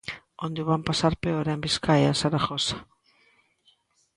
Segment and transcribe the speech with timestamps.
[0.45, 2.77] Onde o van pasar peor é en Biscaia e en Zaragoza.